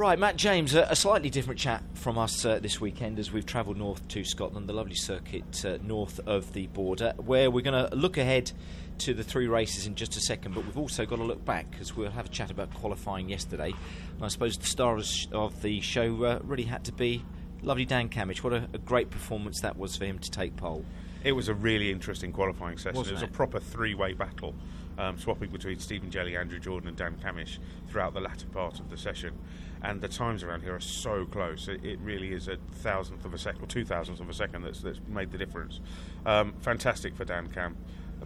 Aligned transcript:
Right, 0.00 0.18
Matt 0.18 0.36
James, 0.36 0.74
a, 0.74 0.96
slightly 0.96 1.28
different 1.28 1.60
chat 1.60 1.82
from 1.92 2.16
us 2.16 2.42
uh, 2.46 2.58
this 2.58 2.80
weekend 2.80 3.18
as 3.18 3.32
we've 3.32 3.44
travelled 3.44 3.76
north 3.76 4.08
to 4.08 4.24
Scotland, 4.24 4.66
the 4.66 4.72
lovely 4.72 4.94
circuit 4.94 5.62
uh, 5.62 5.76
north 5.82 6.20
of 6.26 6.54
the 6.54 6.68
border, 6.68 7.12
where 7.18 7.50
we're 7.50 7.60
going 7.60 7.86
to 7.86 7.94
look 7.94 8.16
ahead 8.16 8.50
to 9.00 9.12
the 9.12 9.22
three 9.22 9.46
races 9.46 9.86
in 9.86 9.96
just 9.96 10.16
a 10.16 10.20
second, 10.20 10.54
but 10.54 10.64
we've 10.64 10.78
also 10.78 11.04
got 11.04 11.16
to 11.16 11.22
look 11.22 11.44
back 11.44 11.70
because 11.70 11.94
we'll 11.94 12.10
have 12.10 12.24
a 12.24 12.28
chat 12.30 12.50
about 12.50 12.72
qualifying 12.72 13.28
yesterday. 13.28 13.74
And 14.14 14.24
I 14.24 14.28
suppose 14.28 14.56
the 14.56 14.64
star 14.64 14.98
of 15.32 15.60
the 15.60 15.82
show 15.82 16.24
uh, 16.24 16.38
really 16.44 16.62
had 16.62 16.82
to 16.86 16.92
be 16.92 17.22
lovely 17.60 17.84
Dan 17.84 18.08
Cammish. 18.08 18.42
What 18.42 18.54
a, 18.54 18.66
a, 18.72 18.78
great 18.78 19.10
performance 19.10 19.60
that 19.60 19.76
was 19.76 19.98
for 19.98 20.06
him 20.06 20.18
to 20.20 20.30
take 20.30 20.56
pole. 20.56 20.82
It 21.24 21.32
was 21.32 21.48
a 21.48 21.54
really 21.54 21.90
interesting 21.90 22.32
qualifying 22.32 22.78
session. 22.78 22.96
Wasn't 22.96 23.12
it 23.12 23.16
was 23.16 23.22
it? 23.22 23.28
a 23.28 23.32
proper 23.32 23.60
three 23.60 23.94
way 23.94 24.14
battle. 24.14 24.54
Um, 25.00 25.18
swapping 25.18 25.48
between 25.50 25.78
Stephen 25.78 26.10
Jelley, 26.10 26.38
Andrew 26.38 26.58
Jordan, 26.58 26.88
and 26.88 26.96
Dan 26.96 27.16
Cammish 27.24 27.58
throughout 27.88 28.12
the 28.12 28.20
latter 28.20 28.46
part 28.48 28.80
of 28.80 28.90
the 28.90 28.98
session. 28.98 29.32
And 29.82 30.02
the 30.02 30.08
times 30.08 30.42
around 30.42 30.60
here 30.60 30.74
are 30.74 30.80
so 30.80 31.24
close. 31.24 31.68
It, 31.68 31.82
it 31.82 31.98
really 32.02 32.32
is 32.34 32.48
a 32.48 32.56
thousandth 32.82 33.24
of 33.24 33.32
a 33.32 33.38
second, 33.38 33.62
or 33.62 33.66
two 33.66 33.86
thousandths 33.86 34.20
of 34.20 34.28
a 34.28 34.34
second 34.34 34.60
that's, 34.62 34.82
that's 34.82 35.00
made 35.08 35.30
the 35.32 35.38
difference. 35.38 35.80
Um, 36.26 36.52
fantastic 36.60 37.16
for 37.16 37.24
Dan 37.24 37.48
Cam. 37.48 37.78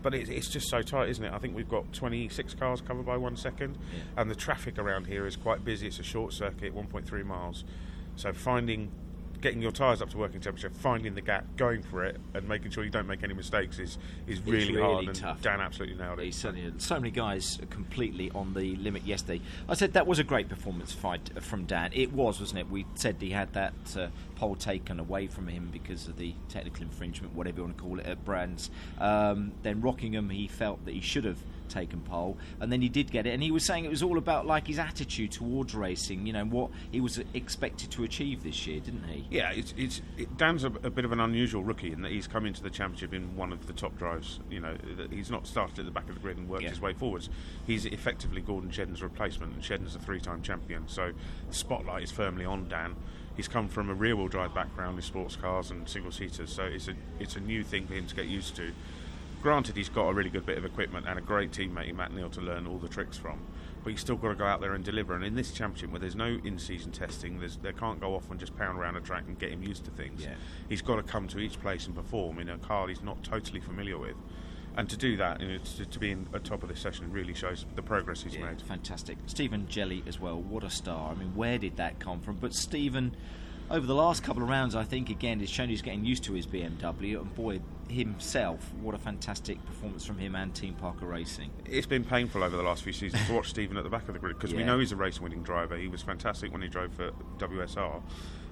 But 0.02 0.14
it, 0.14 0.28
it's 0.28 0.48
just 0.48 0.68
so 0.68 0.82
tight, 0.82 1.10
isn't 1.10 1.24
it? 1.24 1.32
I 1.32 1.38
think 1.38 1.54
we've 1.54 1.68
got 1.68 1.92
26 1.92 2.54
cars 2.54 2.80
covered 2.80 3.06
by 3.06 3.16
one 3.18 3.36
second, 3.36 3.78
Yeah. 3.92 4.22
and 4.22 4.28
the 4.28 4.34
traffic 4.34 4.76
around 4.76 5.06
here 5.06 5.26
is 5.28 5.36
quite 5.36 5.64
busy. 5.64 5.86
It's 5.86 6.00
a 6.00 6.02
short 6.02 6.32
circuit, 6.32 6.74
1.3 6.74 7.24
miles. 7.24 7.62
So 8.16 8.32
finding 8.32 8.90
getting 9.44 9.60
your 9.60 9.70
tyres 9.70 10.00
up 10.00 10.08
to 10.08 10.16
working 10.16 10.40
temperature, 10.40 10.70
finding 10.70 11.14
the 11.14 11.20
gap, 11.20 11.44
going 11.58 11.82
for 11.82 12.02
it, 12.02 12.16
and 12.32 12.48
making 12.48 12.70
sure 12.70 12.82
you 12.82 12.88
don't 12.88 13.06
make 13.06 13.22
any 13.22 13.34
mistakes 13.34 13.78
is, 13.78 13.98
is 14.26 14.40
really, 14.40 14.72
really 14.72 14.82
hard. 14.82 15.06
And 15.06 15.14
tough. 15.14 15.42
Dan 15.42 15.60
absolutely 15.60 15.96
nailed 16.02 16.18
He 16.18 16.28
it. 16.28 16.34
certainly 16.34 16.62
did. 16.62 16.80
So 16.80 16.94
many 16.94 17.10
guys 17.10 17.58
completely 17.68 18.30
on 18.30 18.54
the 18.54 18.74
limit 18.76 19.04
yesterday. 19.04 19.42
I 19.68 19.74
said 19.74 19.92
that 19.92 20.06
was 20.06 20.18
a 20.18 20.24
great 20.24 20.48
performance 20.48 20.92
fight 20.94 21.30
from 21.42 21.66
Dan. 21.66 21.90
It 21.92 22.10
was, 22.14 22.40
wasn't 22.40 22.60
it? 22.60 22.70
We 22.70 22.86
said 22.94 23.16
he 23.20 23.30
had 23.30 23.52
that 23.52 23.74
uh, 23.98 24.06
pole 24.36 24.56
taken 24.56 24.98
away 24.98 25.26
from 25.26 25.46
him 25.46 25.68
because 25.70 26.08
of 26.08 26.16
the 26.16 26.34
technical 26.48 26.82
infringement, 26.82 27.34
whatever 27.34 27.58
you 27.58 27.64
want 27.64 27.76
to 27.76 27.82
call 27.82 27.98
it, 28.00 28.06
at 28.06 28.24
Brands. 28.24 28.70
Um, 28.98 29.52
then 29.62 29.82
Rockingham, 29.82 30.30
he 30.30 30.48
felt 30.48 30.82
that 30.86 30.94
he 30.94 31.02
should 31.02 31.26
have 31.26 31.38
taken 31.74 32.00
pole, 32.00 32.38
and 32.60 32.72
then 32.72 32.80
he 32.80 32.88
did 32.88 33.10
get 33.10 33.26
it. 33.26 33.30
And 33.34 33.42
he 33.42 33.50
was 33.50 33.66
saying 33.66 33.84
it 33.84 33.90
was 33.90 34.02
all 34.02 34.16
about 34.16 34.46
like 34.46 34.66
his 34.66 34.78
attitude 34.78 35.32
towards 35.32 35.74
racing. 35.74 36.26
You 36.26 36.32
know 36.32 36.44
what 36.44 36.70
he 36.92 37.00
was 37.00 37.20
expected 37.34 37.90
to 37.90 38.04
achieve 38.04 38.42
this 38.44 38.66
year, 38.66 38.80
didn't 38.80 39.04
he? 39.04 39.26
Yeah, 39.30 39.50
it's, 39.52 39.74
it's 39.76 40.00
it, 40.16 40.36
Dan's 40.38 40.64
a, 40.64 40.68
a 40.68 40.90
bit 40.90 41.04
of 41.04 41.12
an 41.12 41.20
unusual 41.20 41.64
rookie 41.64 41.92
in 41.92 42.00
that 42.02 42.12
he's 42.12 42.26
come 42.26 42.46
into 42.46 42.62
the 42.62 42.70
championship 42.70 43.12
in 43.12 43.36
one 43.36 43.52
of 43.52 43.66
the 43.66 43.72
top 43.72 43.98
drives. 43.98 44.40
You 44.48 44.60
know, 44.60 44.76
that 44.96 45.12
he's 45.12 45.30
not 45.30 45.46
started 45.46 45.78
at 45.80 45.84
the 45.84 45.90
back 45.90 46.08
of 46.08 46.14
the 46.14 46.20
grid 46.20 46.38
and 46.38 46.48
worked 46.48 46.62
Yeah. 46.62 46.70
his 46.70 46.80
way 46.80 46.92
forwards. 46.94 47.28
He's 47.66 47.84
effectively 47.86 48.40
Gordon 48.40 48.70
Shedden's 48.70 49.02
replacement, 49.02 49.52
and 49.54 49.62
Shedden's 49.62 49.96
a 49.96 49.98
three-time 49.98 50.42
champion. 50.42 50.88
So 50.88 51.12
the 51.48 51.54
spotlight 51.54 52.02
is 52.04 52.10
firmly 52.12 52.44
on 52.44 52.68
Dan. 52.68 52.94
He's 53.36 53.48
come 53.48 53.66
from 53.68 53.90
a 53.90 53.94
rear-wheel 53.94 54.28
drive 54.28 54.54
background 54.54 54.96
in 54.96 55.02
sports 55.02 55.34
cars 55.34 55.72
and 55.72 55.88
single 55.88 56.12
seaters, 56.12 56.52
so 56.52 56.62
it's 56.62 56.86
a 56.86 56.94
it's 57.18 57.34
a 57.34 57.40
new 57.40 57.64
thing 57.64 57.84
for 57.88 57.94
him 57.94 58.06
to 58.06 58.14
get 58.14 58.26
used 58.26 58.54
to. 58.56 58.70
Granted, 59.44 59.76
he's 59.76 59.90
got 59.90 60.08
a 60.08 60.14
really 60.14 60.30
good 60.30 60.46
bit 60.46 60.56
of 60.56 60.64
equipment 60.64 61.04
and 61.06 61.18
a 61.18 61.22
great 61.22 61.50
teammate 61.50 61.90
in 61.90 61.96
Matt 61.96 62.14
Neal 62.14 62.30
to 62.30 62.40
learn 62.40 62.66
all 62.66 62.78
the 62.78 62.88
tricks 62.88 63.18
from, 63.18 63.38
but 63.82 63.90
he's 63.90 64.00
still 64.00 64.16
got 64.16 64.28
to 64.30 64.34
go 64.34 64.46
out 64.46 64.62
there 64.62 64.72
and 64.72 64.82
deliver. 64.82 65.14
And 65.14 65.22
in 65.22 65.34
this 65.34 65.52
championship, 65.52 65.90
where 65.90 66.00
there's 66.00 66.16
no 66.16 66.38
in-season 66.42 66.92
testing, 66.92 67.38
there's, 67.38 67.58
they 67.58 67.74
can't 67.74 68.00
go 68.00 68.14
off 68.14 68.30
and 68.30 68.40
just 68.40 68.56
pound 68.56 68.78
around 68.78 68.96
a 68.96 69.02
track 69.02 69.24
and 69.26 69.38
get 69.38 69.50
him 69.52 69.62
used 69.62 69.84
to 69.84 69.90
things. 69.90 70.22
Yeah. 70.22 70.36
He's 70.70 70.80
got 70.80 70.96
to 70.96 71.02
come 71.02 71.28
to 71.28 71.38
each 71.40 71.60
place 71.60 71.84
and 71.84 71.94
perform 71.94 72.38
in 72.38 72.48
a 72.48 72.56
car 72.56 72.88
he's 72.88 73.02
not 73.02 73.22
totally 73.22 73.60
familiar 73.60 73.98
with. 73.98 74.16
And 74.78 74.88
to 74.88 74.96
do 74.96 75.18
that, 75.18 75.42
you 75.42 75.48
know, 75.48 75.58
to, 75.58 75.84
to 75.84 75.98
be 75.98 76.10
in 76.10 76.26
at 76.32 76.42
top 76.44 76.62
of 76.62 76.70
this 76.70 76.80
session 76.80 77.12
really 77.12 77.34
shows 77.34 77.66
the 77.76 77.82
progress 77.82 78.22
he's 78.22 78.34
Yeah, 78.36 78.46
made. 78.46 78.62
fantastic. 78.62 79.18
Stephen 79.26 79.66
Jelley 79.66 80.08
as 80.08 80.18
well. 80.18 80.40
What 80.40 80.64
a 80.64 80.70
star. 80.70 81.12
I 81.12 81.14
mean, 81.16 81.34
where 81.34 81.58
did 81.58 81.76
that 81.76 82.00
come 82.00 82.20
from? 82.20 82.36
But 82.36 82.54
Stephen, 82.54 83.14
over 83.70 83.86
the 83.86 83.94
last 83.94 84.22
couple 84.22 84.42
of 84.42 84.48
rounds, 84.48 84.74
I 84.74 84.84
think 84.84 85.10
again 85.10 85.40
has 85.40 85.48
shown 85.48 85.68
he's 85.68 85.82
getting 85.82 86.04
used 86.04 86.24
to 86.24 86.32
his 86.32 86.46
BMW. 86.46 87.20
And 87.20 87.34
boy, 87.34 87.60
himself, 87.88 88.72
what 88.80 88.94
a 88.94 88.98
fantastic 88.98 89.64
performance 89.66 90.04
from 90.04 90.18
him 90.18 90.34
and 90.34 90.54
Team 90.54 90.74
Parker 90.74 91.06
Racing. 91.06 91.50
It's 91.64 91.86
been 91.86 92.04
painful 92.04 92.42
over 92.42 92.56
the 92.56 92.62
last 92.62 92.82
few 92.82 92.92
seasons 92.92 93.26
to 93.26 93.34
watch 93.34 93.48
Stephen 93.50 93.76
at 93.76 93.84
the 93.84 93.90
back 93.90 94.08
of 94.08 94.14
the 94.14 94.20
grid 94.20 94.36
because 94.38 94.54
we 94.54 94.64
know 94.64 94.78
he's 94.78 94.92
a 94.92 94.96
race 94.96 95.20
winning 95.20 95.42
driver. 95.42 95.76
He 95.76 95.88
was 95.88 96.02
fantastic 96.02 96.52
when 96.52 96.62
he 96.62 96.68
drove 96.68 96.92
for 96.94 97.10
WSR. 97.38 98.02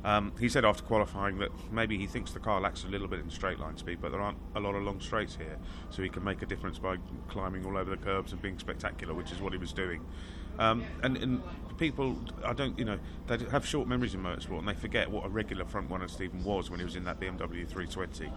Um, 0.04 0.32
he 0.40 0.48
said 0.48 0.64
after 0.64 0.82
qualifying 0.82 1.38
that 1.38 1.50
maybe 1.70 1.96
he 1.96 2.06
thinks 2.06 2.32
the 2.32 2.40
car 2.40 2.60
lacks 2.60 2.82
a 2.82 2.88
little 2.88 3.06
bit 3.06 3.20
in 3.20 3.30
straight 3.30 3.60
line 3.60 3.76
speed, 3.76 3.98
but 4.00 4.10
there 4.10 4.20
aren't 4.20 4.38
a 4.56 4.60
lot 4.60 4.74
of 4.74 4.82
long 4.82 5.00
straights 5.00 5.36
here, 5.36 5.58
so 5.90 6.02
he 6.02 6.08
can 6.08 6.24
make 6.24 6.42
a 6.42 6.46
difference 6.46 6.78
by 6.78 6.96
climbing 7.28 7.64
all 7.64 7.76
over 7.76 7.90
the 7.90 7.96
curbs 7.96 8.32
and 8.32 8.42
being 8.42 8.58
spectacular, 8.58 9.14
which 9.14 9.30
is 9.30 9.40
what 9.40 9.52
he 9.52 9.58
was 9.58 9.72
doing. 9.72 10.04
Um, 10.58 10.84
and, 11.02 11.16
and 11.16 11.42
people, 11.78 12.16
I 12.44 12.52
don't, 12.52 12.78
you 12.78 12.84
know, 12.84 12.98
they 13.26 13.38
have 13.50 13.66
short 13.66 13.88
memories 13.88 14.14
in 14.14 14.22
motorsport 14.22 14.60
and 14.60 14.68
they 14.68 14.74
forget 14.74 15.10
what 15.10 15.26
a 15.26 15.28
regular 15.28 15.64
front 15.64 15.90
runner 15.90 16.08
Stephen 16.08 16.44
was 16.44 16.70
when 16.70 16.78
he 16.78 16.84
was 16.84 16.96
in 16.96 17.04
that 17.04 17.18
BMW 17.20 17.66
320. 17.66 18.30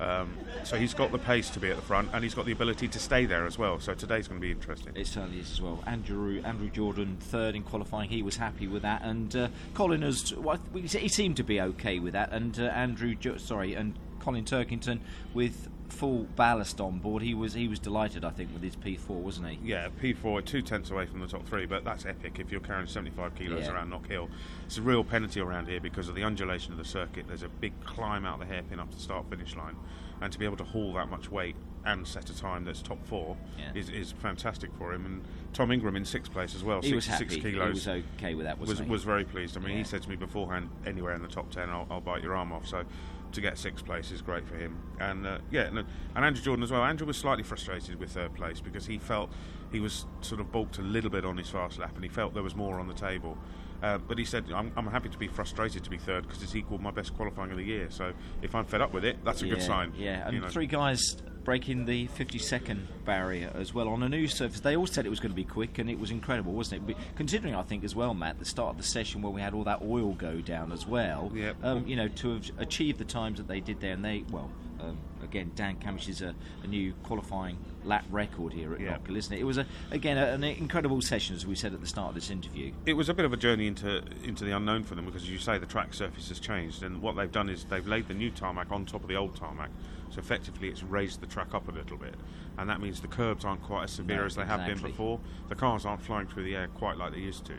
Um, 0.00 0.36
so 0.62 0.76
he's 0.76 0.94
got 0.94 1.10
the 1.10 1.18
pace 1.18 1.50
to 1.50 1.60
be 1.60 1.70
at 1.70 1.76
the 1.76 1.82
front 1.82 2.10
and 2.12 2.22
he's 2.22 2.34
got 2.34 2.46
the 2.46 2.52
ability 2.52 2.86
to 2.88 2.98
stay 2.98 3.26
there 3.26 3.46
as 3.46 3.58
well. 3.58 3.80
So 3.80 3.94
today's 3.94 4.28
going 4.28 4.40
to 4.40 4.46
be 4.46 4.52
interesting. 4.52 4.92
It 4.96 5.06
certainly 5.06 5.40
is 5.40 5.50
as 5.50 5.60
well. 5.60 5.82
Andrew 5.86 6.40
Andrew 6.44 6.70
Jordan 6.70 7.16
third 7.20 7.56
in 7.56 7.62
qualifying. 7.62 8.08
He 8.08 8.22
was 8.22 8.36
happy 8.36 8.68
with 8.68 8.82
that, 8.82 9.02
and 9.02 9.34
uh, 9.34 9.48
Colin 9.74 10.02
has. 10.02 10.34
Well, 10.34 10.60
he 10.74 11.08
seemed 11.08 11.36
to 11.38 11.42
be 11.42 11.60
okay 11.60 11.98
with 11.98 12.12
that, 12.12 12.32
and 12.32 12.58
uh, 12.60 12.64
Andrew, 12.64 13.16
sorry, 13.38 13.74
and 13.74 13.94
Colin 14.28 14.44
Turkington 14.44 14.98
with 15.32 15.70
full 15.88 16.24
ballast 16.36 16.82
on 16.82 16.98
board. 16.98 17.22
He 17.22 17.32
was 17.32 17.54
he 17.54 17.66
was 17.66 17.78
delighted, 17.78 18.26
I 18.26 18.30
think, 18.30 18.52
with 18.52 18.62
his 18.62 18.76
P4, 18.76 19.08
wasn't 19.08 19.48
he? 19.48 19.58
Yeah, 19.64 19.88
P4 20.02 20.44
two 20.44 20.60
tenths 20.60 20.90
away 20.90 21.06
from 21.06 21.20
the 21.20 21.26
top 21.26 21.46
three, 21.46 21.64
but 21.64 21.82
that's 21.82 22.04
epic 22.04 22.36
if 22.38 22.52
you're 22.52 22.60
carrying 22.60 22.86
75 22.86 23.34
kilos 23.34 23.64
Yeah. 23.64 23.72
around 23.72 23.90
Knockhill. 23.90 24.28
It's 24.66 24.76
a 24.76 24.82
real 24.82 25.02
penalty 25.02 25.40
around 25.40 25.66
here 25.66 25.80
because 25.80 26.10
of 26.10 26.14
the 26.14 26.24
undulation 26.24 26.72
of 26.72 26.78
the 26.78 26.84
circuit. 26.84 27.24
There's 27.26 27.42
a 27.42 27.48
big 27.48 27.72
climb 27.86 28.26
out 28.26 28.38
the 28.38 28.44
hairpin 28.44 28.78
up 28.80 28.90
to 28.90 28.98
start 29.00 29.30
finish 29.30 29.56
line, 29.56 29.76
and 30.20 30.30
to 30.30 30.38
be 30.38 30.44
able 30.44 30.58
to 30.58 30.64
haul 30.64 30.92
that 30.92 31.08
much 31.08 31.30
weight 31.30 31.56
and 31.88 32.06
set 32.06 32.28
a 32.30 32.36
time 32.36 32.64
that's 32.64 32.82
top 32.82 33.02
four 33.06 33.36
Yeah. 33.58 33.70
is, 33.74 33.88
is 33.88 34.12
fantastic 34.12 34.70
for 34.78 34.92
him. 34.92 35.06
And 35.06 35.24
Tom 35.54 35.72
Ingram 35.72 35.96
in 35.96 36.04
sixth 36.04 36.30
place 36.32 36.54
as 36.54 36.62
well, 36.62 36.82
He 36.82 36.94
was 36.94 37.06
66 37.06 37.36
happy. 37.36 37.52
kilos. 37.52 37.84
He 37.84 37.90
was 37.90 38.04
okay 38.16 38.34
with 38.34 38.44
that, 38.46 38.58
was, 38.58 38.78
he? 38.78 38.84
was 38.84 39.04
very 39.04 39.24
pleased. 39.24 39.56
I 39.56 39.60
mean, 39.60 39.70
Yeah. 39.72 39.78
he 39.78 39.84
said 39.84 40.02
to 40.02 40.08
me 40.10 40.16
beforehand, 40.16 40.68
anywhere 40.86 41.14
in 41.14 41.22
the 41.22 41.28
top 41.28 41.50
ten, 41.50 41.70
I'll, 41.70 41.86
I'll 41.90 42.00
bite 42.00 42.22
your 42.22 42.36
arm 42.36 42.52
off. 42.52 42.66
So 42.66 42.84
to 43.32 43.40
get 43.40 43.58
sixth 43.58 43.84
place 43.84 44.10
is 44.10 44.22
great 44.22 44.46
for 44.46 44.56
him. 44.56 44.78
And 45.00 45.26
uh, 45.26 45.38
yeah, 45.50 45.62
and, 45.62 45.78
and 45.78 46.24
Andrew 46.24 46.42
Jordan 46.42 46.62
as 46.62 46.70
well. 46.70 46.84
Andrew 46.84 47.06
was 47.06 47.16
slightly 47.16 47.42
frustrated 47.44 47.98
with 47.98 48.10
third 48.10 48.34
place 48.34 48.60
because 48.60 48.86
he 48.86 48.98
felt 48.98 49.30
he 49.72 49.80
was 49.80 50.06
sort 50.20 50.40
of 50.40 50.50
balked 50.52 50.78
a 50.78 50.82
little 50.82 51.10
bit 51.10 51.24
on 51.24 51.36
his 51.36 51.48
fast 51.48 51.78
lap, 51.78 51.94
and 51.94 52.02
he 52.04 52.08
felt 52.10 52.34
there 52.34 52.42
was 52.42 52.54
more 52.56 52.78
on 52.80 52.86
the 52.88 52.94
table. 52.94 53.36
Uh, 53.82 53.96
but 53.96 54.18
he 54.18 54.24
said, 54.24 54.44
I'm, 54.52 54.72
I'm 54.76 54.88
happy 54.88 55.08
to 55.08 55.18
be 55.18 55.28
frustrated 55.28 55.84
to 55.84 55.90
be 55.90 55.98
third 55.98 56.26
because 56.26 56.42
it's 56.42 56.56
equalled 56.56 56.80
my 56.82 56.90
best 56.90 57.14
qualifying 57.14 57.52
of 57.52 57.58
the 57.58 57.62
year. 57.64 57.86
So 57.90 58.12
if 58.42 58.52
I'm 58.56 58.64
fed 58.64 58.80
up 58.80 58.92
with 58.92 59.04
it, 59.04 59.24
that's 59.24 59.42
a 59.42 59.46
good 59.46 59.62
sign. 59.62 59.92
Yeah, 59.96 60.26
and 60.26 60.34
you 60.34 60.40
know. 60.40 60.48
three 60.48 60.66
guys 60.66 61.16
breaking 61.48 61.86
the 61.86 62.06
50 62.08 62.36
second 62.36 62.86
barrier 63.06 63.50
as 63.54 63.72
well 63.72 63.88
on 63.88 64.02
a 64.02 64.08
new 64.10 64.28
surface. 64.28 64.60
They 64.60 64.76
all 64.76 64.86
said 64.86 65.06
it 65.06 65.08
was 65.08 65.18
going 65.18 65.32
to 65.32 65.34
be 65.34 65.44
quick, 65.44 65.78
and 65.78 65.88
it 65.88 65.98
was 65.98 66.10
incredible, 66.10 66.52
wasn't 66.52 66.82
it? 66.82 66.86
But 66.88 67.16
considering, 67.16 67.54
I 67.54 67.62
think, 67.62 67.84
as 67.84 67.96
well, 67.96 68.12
Matt, 68.12 68.38
the 68.38 68.44
start 68.44 68.72
of 68.72 68.76
the 68.76 68.82
session 68.82 69.22
where 69.22 69.32
we 69.32 69.40
had 69.40 69.54
all 69.54 69.64
that 69.64 69.80
oil 69.80 70.12
go 70.12 70.42
down 70.42 70.72
as 70.72 70.86
well. 70.86 71.32
Yep. 71.34 71.56
Um, 71.62 71.86
you 71.86 71.96
know, 71.96 72.08
to 72.08 72.34
have 72.34 72.50
achieved 72.58 72.98
the 72.98 73.06
times 73.06 73.38
that 73.38 73.48
they 73.48 73.60
did 73.60 73.80
there, 73.80 73.94
and 73.94 74.04
they, 74.04 74.26
well, 74.30 74.50
um, 74.80 74.98
again, 75.22 75.50
Dan 75.54 75.76
Cammish 75.76 76.06
is 76.10 76.20
a, 76.20 76.34
a 76.64 76.66
new 76.66 76.92
qualifying 77.02 77.56
lap 77.82 78.04
record 78.10 78.52
here 78.52 78.74
at. 78.74 78.80
Knockhill, 78.80 79.16
isn't 79.16 79.32
it? 79.32 79.40
It 79.40 79.44
was 79.44 79.56
a, 79.56 79.64
again 79.90 80.18
a, 80.18 80.26
an 80.26 80.44
incredible 80.44 81.00
session, 81.00 81.34
as 81.34 81.46
we 81.46 81.54
said 81.54 81.72
at 81.72 81.80
the 81.80 81.86
start 81.86 82.10
of 82.10 82.14
this 82.14 82.28
interview. 82.28 82.72
it 82.84 82.92
was 82.92 83.08
a 83.08 83.14
bit 83.14 83.24
of 83.24 83.32
a 83.32 83.38
journey 83.38 83.66
into 83.66 84.02
into 84.22 84.44
the 84.44 84.54
unknown 84.54 84.84
for 84.84 84.96
them 84.96 85.06
because, 85.06 85.22
as 85.22 85.30
you 85.30 85.38
say, 85.38 85.56
the 85.56 85.64
track 85.64 85.94
surface 85.94 86.28
has 86.28 86.40
changed, 86.40 86.82
and 86.82 87.00
what 87.00 87.16
they've 87.16 87.32
done 87.32 87.48
is 87.48 87.64
they've 87.64 87.88
laid 87.88 88.06
the 88.06 88.12
new 88.12 88.30
tarmac 88.30 88.70
on 88.70 88.84
top 88.84 89.00
of 89.00 89.08
the 89.08 89.16
old 89.16 89.34
tarmac, 89.34 89.70
so 90.10 90.18
effectively 90.18 90.68
it's 90.68 90.82
raised 90.82 91.20
the 91.20 91.26
track 91.26 91.54
up 91.54 91.68
a 91.68 91.72
little 91.72 91.96
bit, 91.96 92.14
and 92.56 92.68
that 92.68 92.80
means 92.80 93.00
the 93.00 93.08
curbs 93.08 93.44
aren't 93.44 93.62
quite 93.62 93.84
as 93.84 93.92
severe 93.92 94.18
No, 94.18 94.24
as 94.24 94.34
they 94.34 94.44
have 94.44 94.66
been 94.66 94.78
before. 94.90 95.20
The 95.48 95.54
cars 95.54 95.84
aren't 95.84 96.02
flying 96.02 96.26
through 96.26 96.44
the 96.44 96.56
air 96.56 96.68
quite 96.68 96.96
like 96.96 97.12
they 97.12 97.20
used 97.20 97.44
to. 97.46 97.54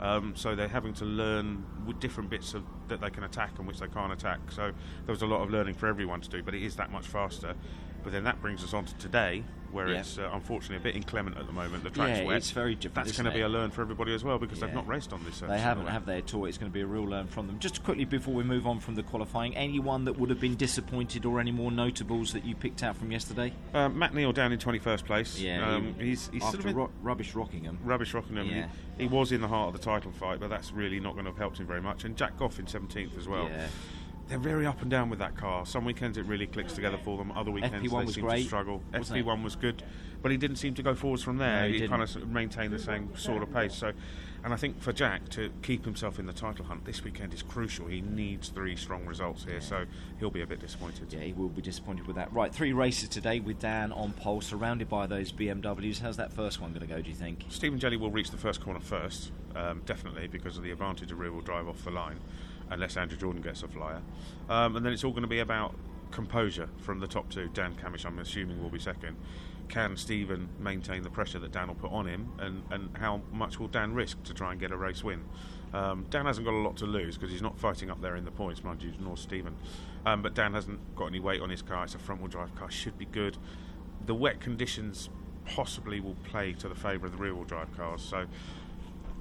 Um, 0.00 0.34
so 0.34 0.56
they're 0.56 0.66
having 0.68 0.94
to 0.94 1.04
learn 1.04 1.64
with 1.86 2.00
different 2.00 2.30
bits 2.30 2.54
of 2.54 2.64
that 2.88 3.02
they 3.02 3.10
can 3.10 3.22
attack 3.24 3.58
and 3.58 3.68
which 3.68 3.80
they 3.80 3.86
can't 3.86 4.12
attack. 4.12 4.40
So 4.50 4.72
there 5.04 5.12
was 5.12 5.22
a 5.22 5.26
lot 5.26 5.42
of 5.42 5.50
learning 5.50 5.74
for 5.74 5.88
everyone 5.88 6.22
to 6.22 6.28
do, 6.28 6.42
but 6.42 6.54
it 6.54 6.62
is 6.62 6.76
that 6.76 6.90
much 6.90 7.06
faster. 7.06 7.54
But 8.02 8.12
then 8.12 8.24
that 8.24 8.40
brings 8.40 8.64
us 8.64 8.72
on 8.74 8.84
to 8.86 8.94
today, 8.94 9.44
where 9.72 9.88
Yeah. 9.88 10.00
it's 10.00 10.18
uh, 10.18 10.28
unfortunately 10.32 10.76
a 10.78 10.80
bit 10.80 10.96
inclement 10.96 11.36
at 11.36 11.46
the 11.46 11.52
moment. 11.52 11.84
The 11.84 11.90
track's 11.90 12.18
Yeah, 12.20 12.24
wet. 12.24 12.38
it's 12.38 12.50
very 12.50 12.74
different, 12.74 13.06
That's 13.06 13.16
going 13.16 13.26
to 13.30 13.36
be 13.36 13.42
a 13.42 13.48
learn 13.48 13.70
for 13.70 13.82
everybody 13.82 14.12
as 14.14 14.24
well 14.24 14.38
because 14.38 14.58
Yeah. 14.58 14.66
they've 14.66 14.74
not 14.74 14.88
raced 14.88 15.12
on 15.12 15.22
this. 15.24 15.36
surface 15.36 15.54
They 15.56 15.60
haven't, 15.60 15.86
have 15.86 16.06
they 16.06 16.18
at 16.18 16.34
all? 16.34 16.46
It's 16.46 16.58
going 16.58 16.70
to 16.70 16.74
be 16.74 16.80
a 16.80 16.86
real 16.86 17.04
learn 17.04 17.26
from 17.28 17.46
them. 17.46 17.58
Just 17.58 17.84
quickly 17.84 18.04
before 18.04 18.34
we 18.34 18.42
move 18.42 18.66
on 18.66 18.80
from 18.80 18.94
the 18.96 19.02
qualifying, 19.02 19.54
anyone 19.56 20.04
that 20.06 20.18
would 20.18 20.30
have 20.30 20.40
been 20.40 20.56
disappointed 20.56 21.24
or 21.24 21.38
any 21.40 21.52
more 21.52 21.70
notables 21.70 22.32
that 22.32 22.44
you 22.44 22.54
picked 22.56 22.82
out 22.82 22.96
from 22.96 23.12
yesterday? 23.12 23.52
Uh, 23.74 23.88
Matt 23.88 24.14
Neal 24.14 24.32
down 24.32 24.52
in 24.52 24.58
21st 24.58 25.04
place. 25.04 25.38
Yeah, 25.38 25.74
um, 25.74 25.94
he- 25.98 26.06
he's, 26.06 26.28
he's 26.32 26.42
after 26.42 26.56
sort 26.62 26.70
of 26.70 26.76
ro- 26.76 26.90
rubbish 27.02 27.34
Rockingham. 27.34 27.78
rubbish 27.84 28.12
Rockingham. 28.14 28.48
Yeah. 28.48 28.66
He, 28.96 29.04
he 29.04 29.08
was 29.08 29.30
in 29.30 29.40
the 29.40 29.48
heart 29.48 29.68
of 29.74 29.80
the 29.80 29.84
title 29.84 30.10
fight, 30.10 30.40
but 30.40 30.50
that's 30.50 30.72
really 30.72 30.98
not 31.00 31.12
going 31.12 31.26
to 31.26 31.30
have 31.30 31.38
helped 31.38 31.58
him 31.60 31.66
very 31.66 31.80
much. 31.82 32.04
And 32.04 32.16
Jack 32.16 32.36
Goff 32.38 32.58
in 32.58 32.66
17th 32.66 33.16
as 33.18 33.28
well. 33.28 33.48
Yeah. 33.48 33.66
They're 34.30 34.38
very 34.38 34.64
up 34.64 34.80
and 34.80 34.88
down 34.88 35.10
with 35.10 35.18
that 35.18 35.36
car. 35.36 35.66
Some 35.66 35.84
weekends 35.84 36.16
it 36.16 36.24
really 36.24 36.46
clicks 36.46 36.72
together 36.72 36.98
for 37.04 37.18
them. 37.18 37.32
Other 37.32 37.50
weekends 37.50 37.84
FP1 37.84 37.98
they 37.98 38.04
was 38.04 38.14
seem 38.14 38.24
great, 38.24 38.42
to 38.42 38.46
struggle. 38.46 38.80
wasn't 38.92 39.18
it? 39.18 39.26
FP1 39.26 39.42
was 39.42 39.56
good, 39.56 39.82
but 40.22 40.30
he 40.30 40.36
didn't 40.36 40.56
seem 40.56 40.72
to 40.74 40.84
go 40.84 40.94
forwards 40.94 41.24
from 41.24 41.38
there. 41.38 41.62
No, 41.62 41.68
he 41.68 41.80
he 41.80 41.88
kind 41.88 42.00
of 42.00 42.28
maintained 42.28 42.72
the 42.72 42.78
same 42.78 43.10
sort 43.16 43.42
of 43.42 43.52
pace. 43.52 43.74
So, 43.74 43.90
and 44.44 44.54
I 44.54 44.56
think 44.56 44.80
for 44.80 44.92
Jack 44.92 45.30
to 45.30 45.50
keep 45.62 45.84
himself 45.84 46.20
in 46.20 46.26
the 46.26 46.32
title 46.32 46.64
hunt 46.64 46.84
this 46.84 47.02
weekend 47.02 47.34
is 47.34 47.42
crucial. 47.42 47.88
He 47.88 48.02
needs 48.02 48.50
three 48.50 48.76
strong 48.76 49.04
results 49.04 49.42
here, 49.42 49.60
so 49.60 49.84
he'll 50.20 50.30
be 50.30 50.42
a 50.42 50.46
bit 50.46 50.60
disappointed. 50.60 51.12
Yeah, 51.12 51.22
he 51.22 51.32
will 51.32 51.48
be 51.48 51.60
disappointed 51.60 52.06
with 52.06 52.14
that. 52.14 52.32
Right, 52.32 52.54
three 52.54 52.72
races 52.72 53.08
today 53.08 53.40
with 53.40 53.58
Dan 53.58 53.90
on 53.90 54.12
pole, 54.12 54.40
surrounded 54.40 54.88
by 54.88 55.08
those 55.08 55.32
BMWs. 55.32 55.98
How's 55.98 56.18
that 56.18 56.32
first 56.32 56.60
one 56.60 56.70
going 56.70 56.86
to 56.86 56.94
go, 56.94 57.02
do 57.02 57.08
you 57.10 57.16
think? 57.16 57.46
Stephen 57.48 57.80
Jelley 57.80 57.98
will 57.98 58.12
reach 58.12 58.30
the 58.30 58.36
first 58.36 58.60
corner 58.60 58.78
first, 58.78 59.32
um, 59.56 59.82
definitely, 59.86 60.28
because 60.28 60.56
of 60.56 60.62
the 60.62 60.70
advantage 60.70 61.10
of 61.10 61.18
rear 61.18 61.32
wheel 61.32 61.40
drive 61.40 61.66
off 61.66 61.84
the 61.84 61.90
line, 61.90 62.20
unless 62.70 62.96
Andrew 62.96 63.18
Jordan 63.18 63.42
gets 63.42 63.62
a 63.62 63.68
flyer. 63.68 64.02
Um, 64.48 64.76
and 64.76 64.84
then 64.84 64.92
it's 64.92 65.04
all 65.04 65.10
going 65.10 65.22
to 65.22 65.28
be 65.28 65.40
about 65.40 65.74
composure 66.10 66.68
from 66.78 67.00
the 67.00 67.06
top 67.06 67.28
two. 67.30 67.48
Dan 67.52 67.74
Cammish, 67.74 68.04
I'm 68.04 68.18
assuming, 68.18 68.62
will 68.62 68.70
be 68.70 68.78
second. 68.78 69.16
Can 69.68 69.96
Stephen 69.96 70.48
maintain 70.58 71.02
the 71.02 71.10
pressure 71.10 71.38
that 71.38 71.52
Dan 71.52 71.68
will 71.68 71.76
put 71.76 71.92
on 71.92 72.06
him, 72.06 72.32
and, 72.38 72.62
and 72.70 72.96
how 72.96 73.22
much 73.32 73.60
will 73.60 73.68
Dan 73.68 73.94
risk 73.94 74.22
to 74.24 74.34
try 74.34 74.50
and 74.50 74.60
get 74.60 74.72
a 74.72 74.76
race 74.76 75.04
win? 75.04 75.24
Um, 75.72 76.06
Dan 76.10 76.26
hasn't 76.26 76.44
got 76.44 76.54
a 76.54 76.58
lot 76.58 76.76
to 76.78 76.86
lose 76.86 77.16
because 77.16 77.30
he's 77.30 77.42
not 77.42 77.56
fighting 77.58 77.90
up 77.90 78.00
there 78.00 78.16
in 78.16 78.24
the 78.24 78.32
points, 78.32 78.64
mind 78.64 78.82
you, 78.82 78.92
nor 78.98 79.16
Stephen. 79.16 79.54
Um, 80.04 80.22
but 80.22 80.34
Dan 80.34 80.54
hasn't 80.54 80.96
got 80.96 81.06
any 81.06 81.20
weight 81.20 81.40
on 81.40 81.50
his 81.50 81.62
car. 81.62 81.84
It's 81.84 81.94
a 81.94 81.98
front 81.98 82.20
wheel 82.20 82.28
drive 82.28 82.54
car, 82.56 82.70
should 82.70 82.98
be 82.98 83.04
good. 83.04 83.36
The 84.06 84.14
wet 84.14 84.40
conditions 84.40 85.08
possibly 85.44 86.00
will 86.00 86.16
play 86.24 86.52
to 86.54 86.68
the 86.68 86.74
favour 86.74 87.06
of 87.06 87.12
the 87.12 87.18
rear 87.18 87.34
wheel 87.34 87.44
drive 87.44 87.74
cars. 87.76 88.02
So 88.02 88.26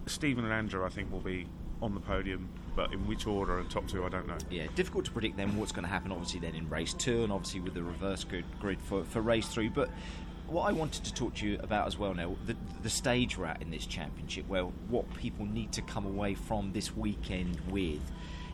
Stephen 0.09 0.43
and 0.43 0.53
Andrew, 0.53 0.85
I 0.85 0.89
think, 0.89 1.11
will 1.11 1.19
be 1.19 1.47
on 1.81 1.93
the 1.93 2.01
podium, 2.01 2.49
but 2.75 2.91
in 2.93 3.07
which 3.07 3.25
order 3.25 3.59
and 3.59 3.69
top 3.69 3.87
two, 3.87 4.03
I 4.03 4.09
don't 4.09 4.27
know. 4.27 4.37
Yeah, 4.49 4.67
difficult 4.75 5.05
to 5.05 5.11
predict 5.11 5.37
then 5.37 5.55
what's 5.57 5.71
going 5.71 5.85
to 5.85 5.89
happen, 5.89 6.11
obviously, 6.11 6.39
then 6.39 6.55
in 6.55 6.69
race 6.69 6.93
two, 6.93 7.23
and 7.23 7.31
obviously 7.31 7.61
with 7.61 7.73
the 7.73 7.83
reverse 7.83 8.25
grid, 8.25 8.81
for, 8.81 9.03
for 9.05 9.21
race 9.21 9.47
three. 9.47 9.69
But 9.69 9.89
what 10.47 10.63
I 10.63 10.71
wanted 10.71 11.05
to 11.05 11.13
talk 11.13 11.35
to 11.35 11.47
you 11.47 11.59
about 11.61 11.87
as 11.87 11.97
well 11.97 12.13
now, 12.13 12.35
the, 12.45 12.55
the 12.83 12.89
stage 12.89 13.37
we're 13.37 13.45
at 13.45 13.61
in 13.61 13.71
this 13.71 13.85
championship, 13.85 14.47
well, 14.49 14.73
what 14.89 15.11
people 15.15 15.45
need 15.45 15.71
to 15.73 15.81
come 15.83 16.05
away 16.05 16.33
from 16.33 16.73
this 16.73 16.95
weekend 16.95 17.59
with. 17.69 18.01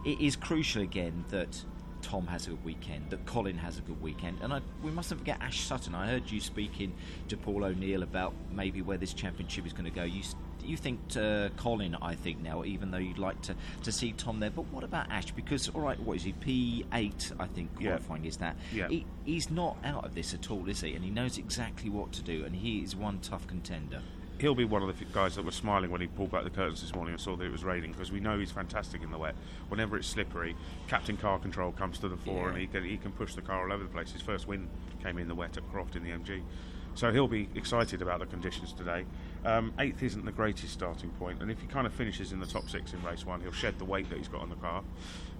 It 0.05 0.21
is 0.21 0.35
crucial 0.35 0.83
again 0.83 1.25
that 1.29 1.63
Tom 2.03 2.27
has 2.27 2.45
a 2.45 2.51
good 2.51 2.63
weekend, 2.63 3.09
that 3.09 3.25
Colin 3.25 3.57
has 3.57 3.79
a 3.79 3.81
good 3.81 3.99
weekend, 3.99 4.37
and 4.43 4.53
I, 4.53 4.61
we 4.83 4.91
mustn't 4.91 5.19
forget 5.19 5.41
Ash 5.41 5.61
Sutton. 5.61 5.95
I 5.95 6.07
heard 6.07 6.29
you 6.29 6.39
speaking 6.39 6.93
to 7.29 7.37
Paul 7.37 7.63
O'Neill 7.63 8.03
about 8.03 8.33
maybe 8.51 8.83
where 8.83 8.99
this 8.99 9.13
championship 9.13 9.65
is 9.65 9.73
going 9.73 9.85
to 9.85 9.89
go. 9.89 10.03
You 10.03 10.21
you 10.65 10.77
think 10.77 10.99
uh, 11.17 11.49
Colin, 11.57 11.95
I 12.01 12.15
think 12.15 12.41
now, 12.41 12.63
even 12.63 12.91
though 12.91 12.97
you'd 12.97 13.17
like 13.19 13.41
to, 13.43 13.55
to 13.83 13.91
see 13.91 14.11
Tom 14.13 14.39
there, 14.39 14.49
but 14.49 14.65
what 14.71 14.83
about 14.83 15.09
Ash? 15.11 15.31
Because 15.31 15.69
all 15.69 15.81
right, 15.81 15.99
what 15.99 16.17
is 16.17 16.23
he? 16.23 16.33
P 16.33 16.85
eight, 16.93 17.31
I 17.39 17.47
think 17.47 17.69
Yeah. 17.79 17.89
qualifying 17.91 18.25
is 18.25 18.37
that. 18.37 18.55
Yeah. 18.73 18.87
He, 18.89 19.05
he's 19.25 19.49
not 19.49 19.77
out 19.83 20.05
of 20.05 20.15
this 20.15 20.33
at 20.33 20.49
all, 20.51 20.67
is 20.69 20.81
he? 20.81 20.93
And 20.95 21.03
he 21.03 21.11
knows 21.11 21.37
exactly 21.37 21.89
what 21.89 22.11
to 22.13 22.21
do, 22.21 22.45
and 22.45 22.55
he 22.55 22.79
is 22.79 22.95
one 22.95 23.19
tough 23.19 23.47
contender. 23.47 24.01
He'll 24.37 24.53
be 24.53 24.65
one 24.65 24.83
of 24.83 24.99
the 24.99 25.05
guys 25.13 25.35
that 25.37 25.45
was 25.45 25.55
smiling 25.55 25.91
when 25.91 26.01
he 26.01 26.07
pulled 26.07 26.31
back 26.31 26.43
the 26.43 26.49
curtains 26.49 26.81
this 26.81 26.93
morning 26.93 27.13
and 27.13 27.21
saw 27.21 27.37
that 27.37 27.45
it 27.45 27.51
was 27.53 27.63
raining 27.63 27.93
because 27.93 28.11
we 28.11 28.19
know 28.19 28.37
he's 28.37 28.51
fantastic 28.51 29.01
in 29.01 29.09
the 29.09 29.17
wet. 29.17 29.33
Whenever 29.69 29.95
it's 29.95 30.07
slippery, 30.09 30.57
Captain 30.89 31.15
Car 31.15 31.39
Control 31.39 31.71
comes 31.71 31.99
to 31.99 32.09
the 32.09 32.17
fore 32.17 32.43
Yeah. 32.43 32.49
and 32.49 32.57
he 32.57 32.67
can, 32.67 32.83
he 32.83 32.97
can 32.97 33.13
push 33.13 33.33
the 33.33 33.41
car 33.41 33.63
all 33.65 33.71
over 33.73 33.83
the 33.83 33.89
place. 33.89 34.11
His 34.11 34.21
first 34.21 34.45
win 34.45 34.67
came 35.01 35.19
in 35.19 35.29
the 35.29 35.35
wet 35.35 35.55
at 35.55 35.63
Croft 35.71 35.95
in 35.95 36.03
the 36.03 36.09
MG. 36.09 36.41
So 36.95 37.11
he'll 37.11 37.27
be 37.27 37.49
excited 37.55 38.01
about 38.01 38.19
the 38.19 38.25
conditions 38.25 38.73
today. 38.73 39.05
Um, 39.43 39.73
eighth 39.79 40.01
isn't 40.01 40.25
the 40.25 40.31
greatest 40.31 40.73
starting 40.73 41.09
point, 41.11 41.41
and 41.41 41.51
if 41.51 41.61
he 41.61 41.67
kind 41.67 41.85
of 41.85 41.93
finishes 41.93 42.31
in 42.31 42.39
the 42.39 42.45
top 42.45 42.69
six 42.69 42.93
in 42.93 43.03
race 43.03 43.25
one, 43.25 43.41
he'll 43.41 43.51
shed 43.51 43.77
the 43.77 43.85
weight 43.85 44.09
that 44.09 44.17
he's 44.17 44.29
got 44.29 44.41
on 44.41 44.49
the 44.49 44.55
car. 44.55 44.81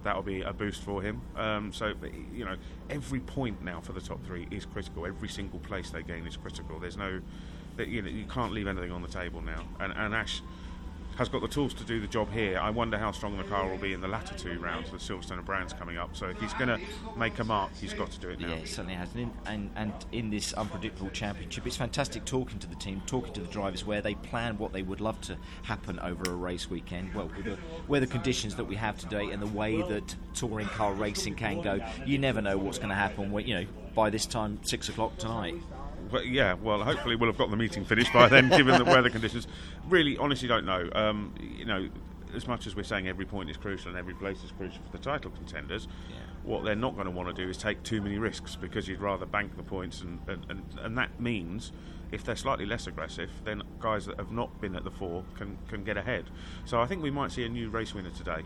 That'll 0.04 0.22
be 0.22 0.42
a 0.42 0.52
boost 0.52 0.82
for 0.82 1.02
him. 1.02 1.22
Um, 1.34 1.72
so, 1.72 1.94
you 2.32 2.44
know, 2.44 2.56
every 2.90 3.20
point 3.20 3.62
now 3.64 3.80
for 3.80 3.92
the 3.92 4.00
top 4.00 4.24
three 4.24 4.46
is 4.50 4.66
critical. 4.66 5.06
Every 5.06 5.28
single 5.28 5.58
place 5.58 5.90
they 5.90 6.02
gain 6.02 6.26
is 6.26 6.36
critical. 6.36 6.78
There's 6.78 6.96
no, 6.96 7.20
you 7.78 8.02
know, 8.02 8.08
you 8.08 8.26
can't 8.26 8.52
leave 8.52 8.66
anything 8.68 8.92
on 8.92 9.02
the 9.02 9.08
table 9.08 9.40
now. 9.40 9.64
And, 9.80 9.92
and 9.96 10.14
Ash 10.14 10.42
has 11.16 11.28
got 11.28 11.40
the 11.40 11.48
tools 11.48 11.72
to 11.74 11.84
do 11.84 12.00
the 12.00 12.06
job 12.06 12.30
here. 12.30 12.58
I 12.58 12.70
wonder 12.70 12.98
how 12.98 13.10
strong 13.10 13.36
the 13.36 13.44
car 13.44 13.68
will 13.68 13.78
be 13.78 13.92
in 13.92 14.00
the 14.00 14.08
latter 14.08 14.36
two 14.36 14.58
rounds 14.58 14.92
with 14.92 15.00
Silverstone 15.00 15.38
and 15.38 15.44
Brands 15.44 15.72
coming 15.72 15.96
up. 15.96 16.14
So 16.14 16.26
if 16.26 16.38
he's 16.40 16.52
going 16.54 16.68
to 16.68 16.78
make 17.16 17.38
a 17.38 17.44
mark, 17.44 17.70
he's 17.74 17.94
got 17.94 18.10
to 18.10 18.20
do 18.20 18.28
it 18.28 18.40
now. 18.40 18.48
Yeah, 18.48 18.54
it 18.56 18.68
certainly 18.68 18.94
has. 18.94 19.12
And 19.14 19.22
in, 19.22 19.32
and, 19.46 19.70
and 19.76 19.92
in 20.12 20.30
this 20.30 20.52
unpredictable 20.52 21.10
championship, 21.10 21.66
it's 21.66 21.76
fantastic 21.76 22.24
talking 22.24 22.58
to 22.58 22.66
the 22.66 22.76
team, 22.76 23.02
talking 23.06 23.32
to 23.34 23.40
the 23.40 23.48
drivers, 23.48 23.84
where 23.84 24.02
they 24.02 24.14
plan 24.14 24.58
what 24.58 24.72
they 24.72 24.82
would 24.82 25.00
love 25.00 25.20
to 25.22 25.36
happen 25.62 25.98
over 26.00 26.30
a 26.30 26.34
race 26.34 26.68
weekend. 26.70 27.14
Well, 27.14 27.30
with 27.34 27.46
the, 27.46 27.56
where 27.86 28.00
the 28.00 28.06
conditions 28.06 28.54
that 28.56 28.64
we 28.64 28.76
have 28.76 28.98
today 28.98 29.30
and 29.30 29.40
the 29.40 29.46
way 29.46 29.80
that 29.82 30.14
touring 30.34 30.68
car 30.68 30.92
racing 30.92 31.34
can 31.34 31.62
go, 31.62 31.80
you 32.04 32.18
never 32.18 32.42
know 32.42 32.58
what's 32.58 32.78
going 32.78 32.90
to 32.90 32.94
happen. 32.94 33.30
When, 33.32 33.46
you 33.46 33.54
know, 33.54 33.66
by 33.94 34.10
this 34.10 34.26
time, 34.26 34.60
six 34.64 34.90
o'clock 34.90 35.16
tonight. 35.16 35.54
Yeah, 36.24 36.54
well, 36.54 36.82
hopefully 36.82 37.16
we'll 37.16 37.28
have 37.30 37.38
got 37.38 37.50
the 37.50 37.56
meeting 37.56 37.84
finished 37.84 38.12
by 38.12 38.28
then, 38.28 38.48
given 38.48 38.78
the 38.78 38.84
weather 38.84 39.10
conditions. 39.10 39.46
Really, 39.88 40.16
honestly, 40.18 40.48
don't 40.48 40.64
know. 40.66 40.88
Um, 40.94 41.34
you 41.40 41.64
know, 41.64 41.88
as 42.34 42.46
much 42.46 42.66
as 42.66 42.74
we're 42.76 42.82
saying 42.82 43.08
every 43.08 43.24
point 43.24 43.48
is 43.50 43.56
crucial 43.56 43.88
and 43.90 43.98
every 43.98 44.14
place 44.14 44.42
is 44.44 44.52
crucial 44.52 44.82
for 44.84 44.92
the 44.96 45.02
title 45.02 45.30
contenders, 45.30 45.88
Yeah. 46.10 46.16
what 46.42 46.64
they're 46.64 46.74
not 46.76 46.94
going 46.94 47.06
to 47.06 47.10
want 47.10 47.34
to 47.34 47.44
do 47.44 47.48
is 47.48 47.56
take 47.56 47.82
too 47.82 48.02
many 48.02 48.18
risks 48.18 48.56
because 48.56 48.88
you'd 48.88 49.00
rather 49.00 49.26
bank 49.26 49.56
the 49.56 49.62
points, 49.62 50.00
and, 50.02 50.20
and, 50.28 50.44
and, 50.50 50.62
and 50.80 50.98
that 50.98 51.18
means 51.20 51.72
if 52.12 52.22
they're 52.24 52.36
slightly 52.36 52.66
less 52.66 52.86
aggressive, 52.86 53.30
then 53.44 53.62
guys 53.80 54.06
that 54.06 54.16
have 54.18 54.30
not 54.30 54.60
been 54.60 54.76
at 54.76 54.84
the 54.84 54.90
fore 54.90 55.24
can, 55.36 55.58
can 55.68 55.82
get 55.82 55.96
ahead. 55.96 56.24
So 56.64 56.80
I 56.80 56.86
think 56.86 57.02
we 57.02 57.10
might 57.10 57.32
see 57.32 57.44
a 57.44 57.48
new 57.48 57.68
race 57.68 57.94
winner 57.94 58.10
today. 58.10 58.42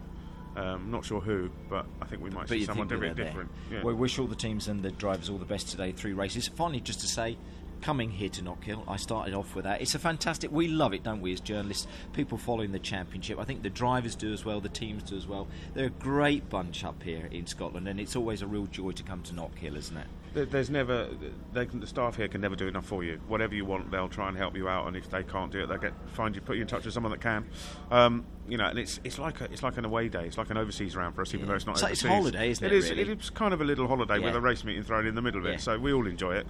Um, 0.56 0.90
not 0.90 1.04
sure 1.04 1.20
who, 1.20 1.50
but 1.68 1.86
I 2.02 2.06
think 2.06 2.22
we 2.22 2.30
might 2.30 2.48
But 2.48 2.58
see 2.58 2.64
someone 2.64 2.88
think 2.88 3.02
a 3.02 3.06
bit 3.06 3.16
different. 3.16 3.50
Yeah. 3.70 3.82
We 3.84 3.94
wish 3.94 4.18
all 4.18 4.26
the 4.26 4.34
teams 4.34 4.68
and 4.68 4.82
the 4.82 4.90
drivers 4.90 5.30
all 5.30 5.38
the 5.38 5.44
best 5.44 5.68
today. 5.68 5.92
Three 5.92 6.12
races. 6.12 6.48
Finally, 6.48 6.80
just 6.80 7.00
to 7.00 7.06
say, 7.06 7.38
coming 7.80 8.10
here 8.10 8.28
to 8.28 8.42
Knockhill, 8.42 8.84
I 8.88 8.96
started 8.96 9.32
off 9.32 9.54
with 9.54 9.64
that. 9.64 9.80
It's 9.80 9.94
a 9.94 9.98
fantastic. 9.98 10.50
We 10.50 10.68
love 10.68 10.92
it, 10.92 11.02
don't 11.02 11.20
we, 11.20 11.32
as 11.32 11.40
journalists? 11.40 11.86
People 12.12 12.36
following 12.36 12.72
the 12.72 12.78
championship. 12.78 13.38
I 13.38 13.44
think 13.44 13.62
the 13.62 13.70
drivers 13.70 14.14
do 14.16 14.32
as 14.32 14.44
well. 14.44 14.60
The 14.60 14.68
teams 14.68 15.02
do 15.04 15.16
as 15.16 15.26
well. 15.26 15.46
They're 15.74 15.86
a 15.86 15.90
great 15.90 16.48
bunch 16.50 16.84
up 16.84 17.02
here 17.02 17.28
in 17.30 17.46
Scotland, 17.46 17.86
and 17.88 18.00
it's 18.00 18.16
always 18.16 18.42
a 18.42 18.46
real 18.46 18.66
joy 18.66 18.90
to 18.92 19.02
come 19.02 19.22
to 19.22 19.32
Knockhill, 19.32 19.76
isn't 19.76 19.96
it? 19.96 20.06
There- 20.32 20.44
There's 20.46 20.70
never 20.70 21.08
they 21.52 21.66
can, 21.66 21.80
the 21.80 21.86
staff 21.86 22.16
here 22.16 22.28
can 22.28 22.40
never 22.40 22.54
do 22.56 22.68
enough 22.68 22.86
for 22.86 23.02
you. 23.02 23.20
Whatever 23.26 23.54
you 23.54 23.64
want, 23.64 23.90
they'll 23.90 24.08
try 24.08 24.28
and 24.28 24.36
help 24.36 24.56
you 24.56 24.68
out, 24.68 24.86
and 24.86 24.96
if 24.96 25.10
they 25.10 25.22
can't 25.24 25.50
do 25.50 25.60
it, 25.60 25.66
they'll 25.68 25.78
get 25.78 25.92
find 26.12 26.34
you, 26.34 26.40
put 26.40 26.56
you 26.56 26.62
in 26.62 26.68
touch 26.68 26.84
with 26.84 26.94
someone 26.94 27.10
that 27.12 27.20
can. 27.20 27.46
Um, 27.90 28.24
you 28.48 28.56
know, 28.56 28.66
and 28.66 28.78
it's 28.78 29.00
it's 29.04 29.18
like 29.18 29.40
a, 29.40 29.44
it's 29.52 29.62
like 29.62 29.76
an 29.76 29.84
away 29.84 30.08
day. 30.08 30.26
It's 30.26 30.38
like 30.38 30.50
an 30.50 30.56
overseas 30.56 30.94
round 30.94 31.14
for 31.14 31.22
us, 31.22 31.34
even 31.34 31.46
Yeah. 31.46 31.50
though 31.50 31.56
it's 31.56 31.66
not. 31.66 31.72
It's 31.76 31.82
like- 31.82 31.92
it's 31.92 32.02
holiday, 32.02 32.50
isn't 32.50 32.64
it, 32.64 32.72
It 32.72 32.76
is. 32.76 32.90
really? 32.90 33.02
It 33.02 33.20
is 33.20 33.30
kind 33.30 33.52
of 33.54 33.60
a 33.60 33.64
little 33.64 33.88
holiday 33.88 34.18
with 34.18 34.34
a 34.36 34.40
race 34.40 34.64
meeting 34.64 34.82
thrown 34.84 35.06
in 35.06 35.14
the 35.14 35.22
middle 35.22 35.40
of 35.40 35.46
it. 35.46 35.52
Yeah. 35.52 35.56
So 35.58 35.78
we 35.78 35.92
all 35.92 36.06
enjoy 36.06 36.36
it. 36.36 36.46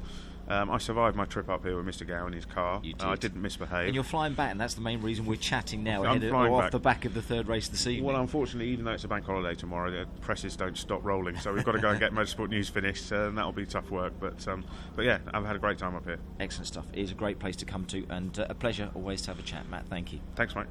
Um, 0.50 0.70
I 0.70 0.79
survived 0.79 1.17
my 1.17 1.25
trip 1.26 1.49
up 1.49 1.64
here 1.64 1.81
with 1.81 1.87
Mr. 1.87 2.06
Gow 2.06 2.26
in 2.26 2.32
his 2.32 2.44
car. 2.44 2.81
You 2.82 2.94
Uh, 3.00 3.08
I 3.08 3.11
did. 3.12 3.20
didn't 3.20 3.43
misbehave. 3.43 3.87
And 3.87 3.94
you're 3.94 4.02
flying 4.05 4.35
back, 4.35 4.50
and 4.50 4.61
that's 4.61 4.75
the 4.75 4.81
main 4.81 5.00
reason 5.00 5.25
we're 5.25 5.37
chatting 5.37 5.85
now, 5.85 6.00
I'm 6.02 6.11
ahead 6.11 6.25
of, 6.25 6.31
flying 6.31 6.52
off 6.52 6.70
the 6.73 6.81
back 6.81 7.05
of 7.05 7.14
the 7.14 7.23
third 7.23 7.47
race 7.49 7.69
this 7.69 7.87
evening. 7.87 8.05
well, 8.05 8.20
unfortunately, 8.20 8.70
even 8.73 8.85
though 8.85 8.91
it's 8.93 9.05
a 9.05 9.08
bank 9.08 9.25
holiday 9.25 9.55
tomorrow, 9.55 9.91
the 9.91 10.06
presses 10.20 10.56
don't 10.56 10.77
stop 10.77 11.05
rolling. 11.05 11.36
So 11.39 11.53
we've 11.53 11.65
got 11.65 11.72
to 11.72 11.81
go 11.81 11.91
and 11.91 12.01
get 12.01 12.13
Motorsport 12.13 12.48
News 12.51 12.69
finished, 12.69 13.13
uh, 13.13 13.29
and 13.29 13.39
that'll 13.39 13.53
be 13.53 13.65
tough 13.65 13.91
work. 13.91 14.13
But 14.19 14.46
um, 14.48 14.65
but 14.96 15.05
yeah, 15.05 15.19
I've 15.32 15.46
had 15.46 15.56
a 15.56 15.60
great 15.60 15.79
time 15.79 15.94
up 15.94 16.05
here. 16.05 16.19
Excellent 16.41 16.67
stuff. 16.67 16.86
It 16.93 16.98
is 17.01 17.10
a 17.13 17.15
great 17.15 17.39
place 17.39 17.56
to 17.56 17.65
come 17.65 17.84
to, 17.86 18.05
and 18.10 18.36
uh, 18.39 18.46
a 18.51 18.55
pleasure 18.55 18.91
always 18.94 19.22
to 19.22 19.31
have 19.31 19.39
a 19.39 19.43
chat, 19.43 19.69
Matt. 19.70 19.86
Thank 19.89 20.13
you. 20.13 20.19
Thanks, 20.34 20.55
mate. 20.56 20.67